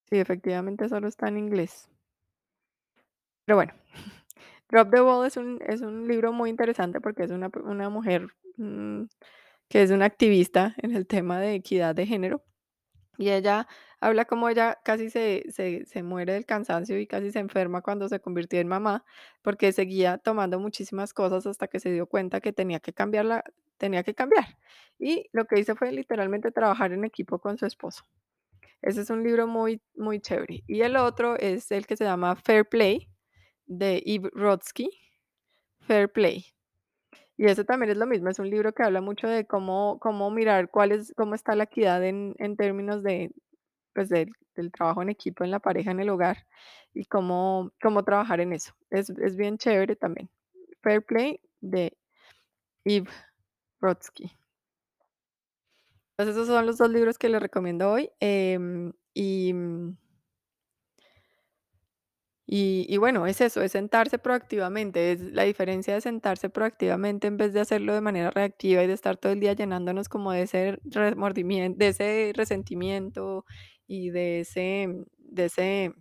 Sí, 0.10 0.18
efectivamente 0.18 0.88
solo 0.88 1.10
está 1.10 1.28
en 1.28 1.38
inglés. 1.38 1.90
Pero 3.46 3.58
bueno, 3.58 3.74
Drop 4.70 4.90
the 4.90 5.02
Ball 5.02 5.28
es 5.28 5.36
un, 5.36 5.60
es 5.68 5.82
un 5.82 6.08
libro 6.08 6.32
muy 6.32 6.50
interesante 6.50 7.02
porque 7.02 7.24
es 7.24 7.32
una, 7.32 7.52
una 7.66 7.90
mujer 7.90 8.30
mm, 8.56 9.04
que 9.70 9.84
es 9.84 9.92
una 9.92 10.06
activista 10.06 10.76
en 10.78 10.96
el 10.96 11.08
tema 11.08 11.40
de 11.40 11.56
equidad 11.56 11.96
de 11.96 12.06
género. 12.06 12.44
Y 13.18 13.30
ella 13.30 13.68
habla 14.00 14.26
como 14.26 14.48
ella 14.50 14.80
casi 14.84 15.10
se, 15.10 15.46
se, 15.50 15.86
se 15.86 16.04
muere 16.04 16.34
del 16.34 16.46
cansancio 16.46 17.00
y 17.00 17.08
casi 17.08 17.32
se 17.32 17.40
enferma 17.40 17.82
cuando 17.82 18.08
se 18.10 18.20
convirtió 18.20 18.60
en 18.60 18.68
mamá, 18.68 19.06
porque 19.42 19.72
seguía 19.72 20.20
tomando 20.20 20.60
muchísimas 20.60 21.14
cosas 21.14 21.48
hasta 21.48 21.68
que 21.68 21.80
se 21.80 21.92
dio 21.92 22.08
cuenta 22.08 22.42
que 22.42 22.54
tenía 22.54 22.80
que 22.80 22.94
cambiarla, 22.94 23.44
tenía 23.78 24.04
que 24.04 24.14
cambiar. 24.14 24.46
Y 25.00 25.30
lo 25.32 25.46
que 25.46 25.60
hizo 25.60 25.76
fue 25.76 25.92
literalmente 25.92 26.52
trabajar 26.52 26.94
en 26.94 27.04
equipo 27.06 27.40
con 27.40 27.58
su 27.58 27.66
esposo. 27.66 28.04
Ese 28.82 29.02
es 29.02 29.10
un 29.10 29.24
libro 29.24 29.48
muy, 29.48 29.82
muy 29.96 30.20
chévere. 30.20 30.64
Y 30.68 30.82
el 30.82 30.96
otro 30.98 31.38
es 31.38 31.72
el 31.72 31.88
que 31.88 31.98
se 31.98 32.06
llama 32.06 32.36
Fair 32.36 32.66
Play 32.66 33.10
de 33.66 34.04
Eve 34.06 34.30
Rodsky. 34.34 34.90
Fair 35.80 36.12
Play. 36.12 36.57
Y 37.38 37.46
eso 37.46 37.64
también 37.66 37.92
es 37.92 37.98
lo 37.98 38.08
mismo, 38.08 38.30
es 38.30 38.40
un 38.40 38.50
libro 38.50 38.74
que 38.74 38.84
habla 38.84 39.00
mucho 39.00 39.28
de 39.28 39.46
cómo, 39.46 40.00
cómo 40.00 40.32
mirar 40.32 40.70
cuál 40.72 40.92
es, 40.92 41.14
cómo 41.16 41.36
está 41.36 41.56
la 41.56 41.66
equidad 41.66 42.04
en, 42.04 42.36
en 42.40 42.58
términos 42.58 43.04
de, 43.04 43.32
pues, 43.94 44.10
del, 44.10 44.32
del 44.56 44.72
trabajo 44.72 45.04
en 45.04 45.10
equipo, 45.10 45.44
en 45.44 45.52
la 45.52 45.60
pareja, 45.60 45.92
en 45.92 46.00
el 46.00 46.10
hogar 46.10 46.48
y 46.94 47.06
cómo, 47.06 47.72
cómo 47.82 48.04
trabajar 48.04 48.40
en 48.40 48.54
eso. 48.54 48.74
Es, 48.90 49.12
es 49.12 49.36
bien 49.36 49.58
chévere 49.58 49.96
también. 49.96 50.30
Fair 50.82 51.04
Play 51.04 51.40
de 51.62 51.96
Eve 52.86 53.10
Brodsky. 53.80 54.32
Entonces 56.12 56.36
esos 56.36 56.48
son 56.48 56.66
los 56.66 56.78
dos 56.80 56.90
libros 56.90 57.18
que 57.20 57.30
les 57.30 57.42
recomiendo 57.42 57.92
hoy. 57.92 58.10
em, 58.20 58.92
y, 59.14 59.54
mm, 59.54 59.96
y, 62.50 62.96
bueno, 62.98 63.28
es 63.28 63.42
eso, 63.42 63.62
es 63.62 63.74
sentarse 63.74 64.20
proactivamente. 64.20 65.12
Es 65.12 65.22
la 65.22 65.44
diferencia 65.44 65.94
de 65.96 66.02
sentarse 66.02 66.50
proactivamente 66.50 67.28
en 67.28 67.36
vez 67.38 67.52
de 67.54 67.60
hacerlo 67.60 67.94
de 67.94 68.00
manera 68.02 68.32
reactiva 68.32 68.84
y 68.84 68.88
de 68.88 68.94
estar 68.94 69.18
todo 69.18 69.34
el 69.34 69.42
día 69.42 69.52
llenándonos 69.54 70.08
como 70.10 70.32
de 70.32 70.44
ese 70.44 70.80
remordimiento, 70.86 71.78
de 71.80 71.90
ese 71.90 72.32
resentimiento 72.36 73.46
y 73.86 74.12
de 74.12 74.40
ese, 74.42 74.88
de 75.18 75.46
ese 75.46 75.94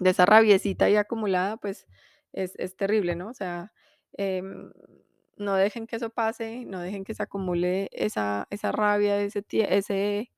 de 0.00 0.10
esa 0.10 0.26
rabiecita 0.26 0.86
ahí 0.86 0.96
acumulada, 0.96 1.56
pues 1.56 1.86
es, 2.32 2.54
es 2.56 2.76
terrible, 2.76 3.16
¿no? 3.16 3.28
O 3.30 3.34
sea, 3.34 3.72
em, 4.14 4.70
no 5.36 5.54
dejen 5.54 5.86
que 5.86 5.96
eso 5.96 6.10
pase, 6.10 6.64
no 6.66 6.80
dejen 6.80 7.04
que 7.04 7.14
se 7.14 7.22
acumule 7.22 7.88
esa, 7.92 8.46
esa 8.50 8.72
rabia, 8.72 9.20
ese, 9.20 9.44
ese, 9.50 10.30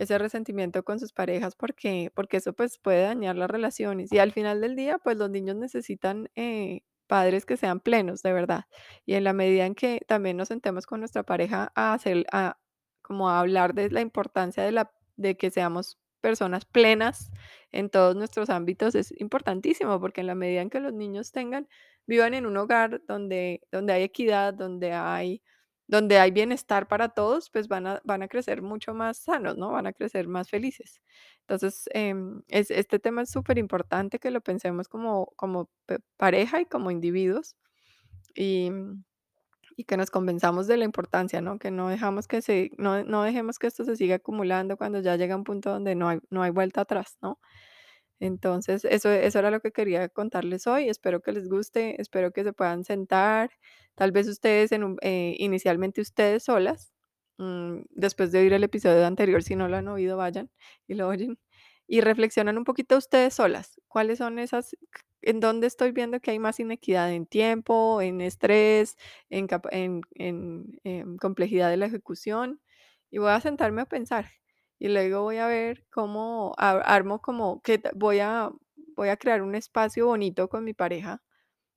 ese 0.00 0.16
resentimiento 0.16 0.82
con 0.82 0.98
sus 0.98 1.12
parejas, 1.12 1.54
porque, 1.54 2.10
porque 2.14 2.38
eso 2.38 2.54
pues 2.54 2.78
puede 2.78 3.02
dañar 3.02 3.36
las 3.36 3.50
relaciones. 3.50 4.10
Y 4.10 4.18
al 4.18 4.32
final 4.32 4.62
del 4.62 4.74
día, 4.74 4.96
pues 4.96 5.18
los 5.18 5.28
niños 5.28 5.56
necesitan 5.56 6.30
eh, 6.36 6.80
padres 7.06 7.44
que 7.44 7.58
sean 7.58 7.80
plenos, 7.80 8.22
de 8.22 8.32
verdad. 8.32 8.64
Y 9.04 9.12
en 9.14 9.24
la 9.24 9.34
medida 9.34 9.66
en 9.66 9.74
que 9.74 10.00
también 10.08 10.38
nos 10.38 10.48
sentemos 10.48 10.86
con 10.86 11.00
nuestra 11.00 11.22
pareja 11.22 11.70
a 11.74 11.92
hacer, 11.92 12.24
a, 12.32 12.58
como 13.02 13.28
hablar 13.28 13.74
de 13.74 13.90
la 13.90 14.00
importancia 14.00 14.62
de, 14.62 14.72
la, 14.72 14.90
de 15.16 15.36
que 15.36 15.50
seamos 15.50 15.98
personas 16.22 16.64
plenas 16.64 17.30
en 17.70 17.90
todos 17.90 18.16
nuestros 18.16 18.48
ámbitos, 18.48 18.94
es 18.94 19.12
importantísimo, 19.20 20.00
porque 20.00 20.22
en 20.22 20.28
la 20.28 20.34
medida 20.34 20.62
en 20.62 20.70
que 20.70 20.80
los 20.80 20.94
niños 20.94 21.30
tengan, 21.30 21.68
vivan 22.06 22.32
en 22.32 22.46
un 22.46 22.56
hogar 22.56 23.02
donde, 23.06 23.60
donde 23.70 23.92
hay 23.92 24.02
equidad, 24.04 24.54
donde 24.54 24.92
hay 24.94 25.42
donde 25.90 26.20
hay 26.20 26.30
bienestar 26.30 26.86
para 26.86 27.08
todos, 27.08 27.50
pues 27.50 27.66
van 27.66 27.86
a, 27.88 28.00
van 28.04 28.22
a 28.22 28.28
crecer 28.28 28.62
mucho 28.62 28.94
más 28.94 29.18
sanos, 29.18 29.56
¿no? 29.58 29.72
Van 29.72 29.88
a 29.88 29.92
crecer 29.92 30.28
más 30.28 30.48
felices. 30.48 31.00
Entonces, 31.40 31.88
em, 31.92 32.42
es, 32.46 32.70
este 32.70 33.00
tema 33.00 33.22
es 33.22 33.30
súper 33.30 33.58
importante 33.58 34.20
que 34.20 34.30
lo 34.30 34.40
pensemos 34.40 34.88
como, 34.88 35.32
como 35.36 35.68
pareja 36.16 36.60
y 36.60 36.66
como 36.66 36.92
individuos 36.92 37.56
y, 38.36 38.70
y 39.76 39.84
que 39.84 39.96
nos 39.96 40.10
convenzamos 40.10 40.66
de 40.68 40.76
la 40.76 40.84
importancia, 40.84 41.40
¿no? 41.40 41.58
Que 41.58 41.70
no 41.70 41.88
dejamos 41.88 42.28
que 42.28 42.42
se, 42.42 42.70
no, 42.78 43.02
no 43.04 43.22
dejemos 43.24 43.58
que 43.58 43.66
esto 43.66 43.84
se 43.84 43.96
siga 43.96 44.16
acumulando 44.16 44.76
cuando 44.76 45.00
ya 45.00 45.16
llega 45.16 45.36
un 45.36 45.44
punto 45.44 45.70
donde 45.70 45.94
no 45.96 46.08
hay, 46.08 46.20
no 46.30 46.42
hay 46.42 46.50
vuelta 46.50 46.82
atrás, 46.82 47.16
¿no? 47.22 47.40
Entonces, 48.20 48.84
eso, 48.84 49.10
eso 49.10 49.38
era 49.38 49.50
lo 49.50 49.60
que 49.60 49.72
quería 49.72 50.08
contarles 50.10 50.66
hoy. 50.66 50.88
Espero 50.90 51.22
que 51.22 51.32
les 51.32 51.48
guste, 51.48 52.00
espero 52.00 52.32
que 52.32 52.44
se 52.44 52.52
puedan 52.52 52.84
sentar, 52.84 53.50
tal 53.94 54.12
vez 54.12 54.28
ustedes, 54.28 54.70
eh, 55.02 55.34
inicialmente 55.38 56.00
ustedes 56.02 56.44
solas, 56.44 56.92
mm, 57.38 57.80
después 57.90 58.30
de 58.32 58.40
oír 58.40 58.52
el 58.52 58.64
episodio 58.64 59.06
anterior, 59.06 59.42
si 59.42 59.56
no 59.56 59.68
lo 59.68 59.76
han 59.78 59.88
oído, 59.88 60.16
vayan 60.18 60.50
y 60.86 60.94
lo 60.94 61.08
oyen, 61.08 61.38
y 61.86 62.02
reflexionan 62.02 62.58
un 62.58 62.64
poquito 62.64 62.96
ustedes 62.98 63.34
solas. 63.34 63.80
¿Cuáles 63.88 64.18
son 64.18 64.38
esas, 64.38 64.76
en 65.22 65.40
dónde 65.40 65.66
estoy 65.66 65.92
viendo 65.92 66.20
que 66.20 66.30
hay 66.32 66.38
más 66.38 66.60
inequidad 66.60 67.12
en 67.12 67.26
tiempo, 67.26 68.02
en 68.02 68.20
estrés, 68.20 68.96
en 69.30 69.48
en, 69.70 70.02
em, 70.84 71.16
complejidad 71.18 71.70
de 71.70 71.76
la 71.78 71.86
ejecución? 71.86 72.60
Y 73.10 73.18
voy 73.18 73.30
a 73.30 73.40
sentarme 73.40 73.82
a 73.82 73.86
pensar. 73.86 74.26
Y 74.80 74.88
luego 74.88 75.22
voy 75.22 75.36
a 75.36 75.46
ver 75.46 75.84
cómo 75.90 76.54
armo 76.56 77.20
como 77.20 77.60
que 77.60 77.82
voy 77.94 78.20
a, 78.20 78.50
voy 78.96 79.10
a 79.10 79.18
crear 79.18 79.42
un 79.42 79.54
espacio 79.54 80.06
bonito 80.06 80.48
con 80.48 80.64
mi 80.64 80.72
pareja 80.72 81.22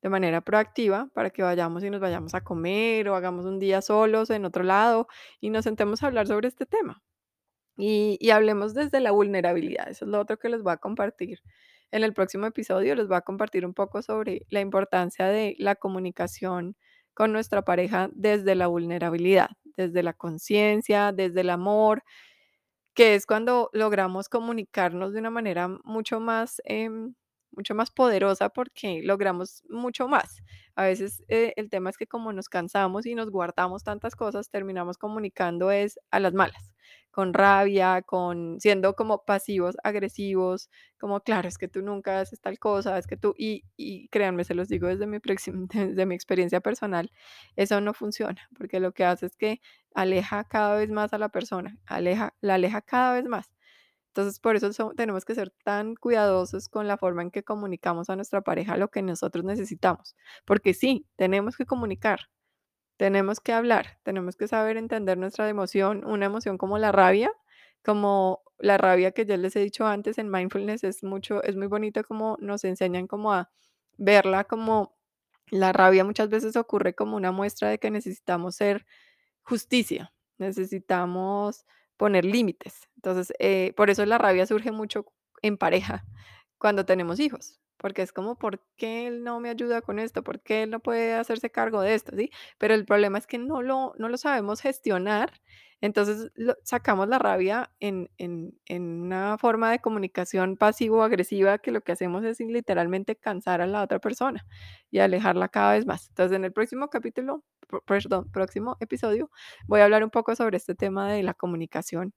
de 0.01 0.07
manera 0.07 0.39
proactiva 0.39 1.09
para 1.13 1.29
que 1.29 1.43
vayamos 1.43 1.83
y 1.83 1.89
nos 1.89 1.99
vayamos 1.99 2.33
a 2.33 2.45
comer 2.45 3.09
o 3.09 3.15
hagamos 3.15 3.45
un 3.45 3.59
día 3.59 3.81
solos 3.81 4.29
en 4.29 4.45
otro 4.45 4.63
lado 4.63 5.07
y 5.41 5.49
nos 5.49 5.65
sentemos 5.65 6.01
a 6.01 6.07
hablar 6.07 6.27
sobre 6.27 6.47
este 6.47 6.65
tema. 6.65 7.03
Y, 7.75 8.17
y 8.21 8.29
hablemos 8.29 8.73
desde 8.73 9.01
la 9.01 9.11
vulnerabilidad. 9.11 9.89
Eso 9.89 10.05
es 10.05 10.11
lo 10.11 10.21
otro 10.21 10.39
que 10.39 10.47
les 10.47 10.63
voy 10.63 10.71
a 10.71 10.77
compartir. 10.77 11.41
En 11.91 12.03
el 12.03 12.13
próximo 12.13 12.45
episodio 12.45 12.95
les 12.95 13.09
voy 13.09 13.17
a 13.17 13.21
compartir 13.21 13.65
un 13.65 13.73
poco 13.73 14.01
sobre 14.01 14.45
la 14.49 14.61
importancia 14.61 15.27
de 15.27 15.55
la 15.59 15.75
comunicación 15.75 16.77
con 17.13 17.33
nuestra 17.33 17.63
pareja 17.63 18.09
desde 18.13 18.55
la 18.55 18.67
vulnerabilidad, 18.67 19.49
desde 19.75 20.03
la 20.03 20.13
conciencia, 20.13 21.11
desde 21.11 21.41
el 21.41 21.49
amor 21.49 22.01
que 22.95 23.15
es 23.15 23.25
cuando 23.25 23.69
logramos 23.73 24.29
comunicarnos 24.29 25.13
de 25.13 25.19
una 25.19 25.29
manera 25.31 25.67
mucho 25.83 26.19
más, 26.19 26.61
em, 26.65 27.15
mucho 27.55 27.75
más 27.75 27.91
poderosa 27.91 28.49
porque 28.49 29.01
logramos 29.03 29.63
mucho 29.69 30.07
más. 30.07 30.43
A 30.75 30.83
veces 30.83 31.23
eh, 31.27 31.53
el 31.55 31.69
tema 31.69 31.89
es 31.89 31.97
que 31.97 32.07
como 32.07 32.33
nos 32.33 32.49
cansamos 32.49 33.05
y 33.05 33.15
nos 33.15 33.29
guardamos 33.29 33.83
tantas 33.83 34.15
cosas, 34.15 34.49
terminamos 34.49 34.97
comunicando 34.97 35.71
es 35.71 35.99
a 36.11 36.19
las 36.19 36.33
malas, 36.33 36.73
con 37.11 37.33
rabia, 37.33 38.01
con 38.01 38.59
siendo 38.59 38.95
como 38.95 39.23
pasivos, 39.23 39.75
agresivos, 39.83 40.69
como 40.99 41.21
claro, 41.21 41.47
es 41.47 41.57
que 41.57 41.67
tú 41.67 41.81
nunca 41.81 42.19
haces 42.19 42.41
tal 42.41 42.57
cosa, 42.59 42.97
es 42.97 43.07
que 43.07 43.17
tú, 43.17 43.35
y, 43.37 43.63
y 43.77 44.07
créanme, 44.09 44.43
se 44.43 44.55
los 44.55 44.67
digo 44.67 44.87
desde 44.87 45.05
mi, 45.05 45.19
desde 45.73 46.05
mi 46.05 46.15
experiencia 46.15 46.59
personal, 46.61 47.11
eso 47.55 47.81
no 47.81 47.93
funciona, 47.93 48.41
porque 48.57 48.79
lo 48.79 48.93
que 48.93 49.05
hace 49.05 49.27
es 49.27 49.35
que 49.37 49.61
aleja 49.93 50.43
cada 50.45 50.75
vez 50.77 50.89
más 50.89 51.13
a 51.13 51.17
la 51.19 51.29
persona, 51.29 51.77
aleja, 51.85 52.33
la 52.41 52.55
aleja 52.55 52.81
cada 52.81 53.13
vez 53.13 53.25
más. 53.25 53.53
Entonces, 54.15 54.39
por 54.39 54.55
eso 54.55 54.71
so- 54.73 54.93
tenemos 54.95 55.25
que 55.25 55.35
ser 55.35 55.51
tan 55.63 55.95
cuidadosos 55.95 56.69
con 56.69 56.87
la 56.87 56.97
forma 56.97 57.23
en 57.23 57.31
que 57.31 57.43
comunicamos 57.43 58.09
a 58.09 58.15
nuestra 58.15 58.41
pareja 58.41 58.77
lo 58.77 58.89
que 58.89 59.01
nosotros 59.01 59.43
necesitamos. 59.45 60.15
Porque 60.45 60.73
sí, 60.73 61.07
tenemos 61.17 61.57
que 61.57 61.65
comunicar, 61.65 62.19
tenemos 62.97 63.39
que 63.39 63.53
hablar, 63.53 63.99
tenemos 64.03 64.35
que 64.35 64.47
saber 64.47 64.77
entender 64.77 65.17
nuestra 65.17 65.49
emoción, 65.49 66.05
una 66.05 66.25
emoción 66.25 66.57
como 66.57 66.77
la 66.77 66.91
rabia, 66.91 67.31
como 67.83 68.43
la 68.59 68.77
rabia 68.77 69.11
que 69.11 69.25
ya 69.25 69.37
les 69.37 69.55
he 69.55 69.59
dicho 69.59 69.85
antes 69.87 70.17
en 70.17 70.29
mindfulness 70.29 70.83
es 70.83 71.03
mucho, 71.03 71.43
es 71.43 71.55
muy 71.55 71.67
bonito 71.67 72.03
como 72.03 72.37
nos 72.39 72.63
enseñan 72.63 73.07
como 73.07 73.33
a 73.33 73.51
verla 73.97 74.45
como 74.45 74.95
la 75.51 75.73
rabia 75.73 76.03
muchas 76.05 76.29
veces 76.29 76.55
ocurre 76.55 76.95
como 76.95 77.17
una 77.17 77.31
muestra 77.31 77.69
de 77.69 77.79
que 77.79 77.91
necesitamos 77.91 78.55
ser 78.55 78.85
justicia, 79.43 80.13
necesitamos 80.37 81.65
poner 81.97 82.25
límites. 82.25 82.89
Entonces, 82.95 83.33
eh, 83.39 83.73
por 83.75 83.89
eso 83.89 84.05
la 84.05 84.17
rabia 84.17 84.45
surge 84.45 84.71
mucho 84.71 85.05
en 85.41 85.57
pareja 85.57 86.05
cuando 86.57 86.85
tenemos 86.85 87.19
hijos, 87.19 87.59
porque 87.77 88.01
es 88.01 88.13
como, 88.13 88.37
¿por 88.37 88.61
qué 88.77 89.07
él 89.07 89.23
no 89.23 89.39
me 89.39 89.49
ayuda 89.49 89.81
con 89.81 89.99
esto? 89.99 90.23
¿Por 90.23 90.41
qué 90.41 90.63
él 90.63 90.69
no 90.69 90.79
puede 90.79 91.13
hacerse 91.13 91.49
cargo 91.51 91.81
de 91.81 91.93
esto? 91.95 92.15
¿Sí? 92.15 92.31
Pero 92.57 92.73
el 92.73 92.85
problema 92.85 93.17
es 93.17 93.27
que 93.27 93.37
no 93.37 93.61
lo, 93.61 93.93
no 93.97 94.07
lo 94.09 94.17
sabemos 94.17 94.61
gestionar, 94.61 95.33
entonces 95.81 96.31
lo- 96.35 96.55
sacamos 96.63 97.07
la 97.09 97.19
rabia 97.19 97.71
en, 97.79 98.09
en, 98.17 98.57
en 98.67 99.01
una 99.01 99.37
forma 99.37 99.71
de 99.71 99.79
comunicación 99.79 100.55
pasivo-agresiva 100.57 101.57
que 101.59 101.71
lo 101.71 101.81
que 101.81 101.91
hacemos 101.91 102.23
es 102.23 102.39
literalmente 102.39 103.15
cansar 103.17 103.61
a 103.61 103.67
la 103.67 103.83
otra 103.83 103.99
persona 103.99 104.45
y 104.91 104.99
alejarla 104.99 105.49
cada 105.49 105.73
vez 105.73 105.85
más. 105.85 106.07
Entonces, 106.09 106.35
en 106.37 106.45
el 106.45 106.53
próximo 106.53 106.89
capítulo, 106.89 107.43
perdón, 107.85 108.29
próximo 108.31 108.77
episodio, 108.79 109.29
voy 109.67 109.81
a 109.81 109.85
hablar 109.85 110.03
un 110.03 110.09
poco 110.09 110.35
sobre 110.35 110.57
este 110.57 110.75
tema 110.75 111.11
de 111.11 111.23
la 111.23 111.33
comunicación 111.33 112.13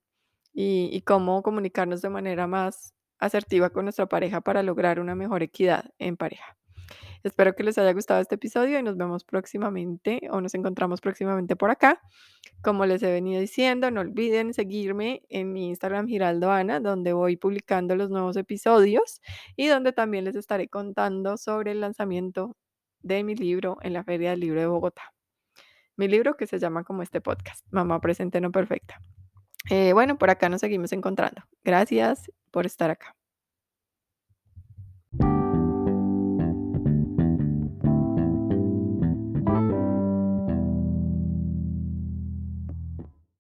y, 0.53 0.91
y 0.93 1.03
cómo 1.03 1.43
comunicarnos 1.43 2.03
de 2.03 2.11
manera 2.11 2.47
más 2.47 2.95
asertiva 3.19 3.71
con 3.71 3.85
nuestra 3.85 4.07
pareja 4.07 4.41
para 4.41 4.63
lograr 4.63 5.01
una 5.01 5.15
mejor 5.15 5.43
equidad 5.43 5.91
en 5.99 6.17
pareja. 6.17 6.57
Espero 7.27 7.55
que 7.57 7.65
les 7.65 7.77
haya 7.79 7.93
gustado 7.93 8.21
este 8.21 8.37
episodio 8.37 8.79
y 8.79 8.83
nos 8.85 8.97
vemos 8.97 9.25
próximamente 9.25 10.21
o 10.31 10.41
nos 10.41 10.55
encontramos 10.55 11.01
próximamente 11.01 11.57
por 11.57 11.71
acá. 11.71 12.01
Como 12.63 12.87
les 12.87 13.03
he 13.03 13.11
venido 13.11 13.41
diciendo, 13.41 13.91
no 13.91 14.01
olviden 14.01 14.55
seguirme 14.55 15.23
en 15.29 15.53
mi 15.53 15.69
Instagram 15.69 16.07
Giraldo 16.07 16.53
Ana, 16.53 16.79
donde 16.79 17.13
voy 17.13 17.37
publicando 17.37 17.97
los 17.97 18.11
nuevos 18.11 18.37
episodios 18.37 19.21
y 19.57 19.67
donde 19.67 19.93
también 19.93 20.25
les 20.25 20.37
estaré 20.37 20.69
contando 20.69 21.37
sobre 21.37 21.73
el 21.73 21.81
lanzamiento 21.81 22.57
de 23.01 23.25
mi 23.25 23.35
libro 23.35 23.79
en 23.83 23.95
la 23.95 24.05
Feria 24.05 24.31
del 24.31 24.41
Libro 24.41 24.61
de 24.61 24.67
Bogotá. 24.67 25.16
Mi 25.97 26.09
libro 26.09 26.37
que 26.37 26.47
se 26.47 26.59
llama 26.59 26.85
como 26.85 27.03
este 27.03 27.21
podcast, 27.21 27.67
Mamá 27.71 28.01
Presente 28.01 28.41
No 28.41 28.53
Perfecta. 28.53 29.01
Eh, 29.71 29.93
bueno, 29.93 30.19
por 30.19 30.31
acá 30.31 30.49
nos 30.49 30.61
seguimos 30.61 30.93
encontrando. 30.93 31.43
Gracias 31.65 32.31
por 32.51 32.67
estar 32.67 32.91
acá. 32.91 33.17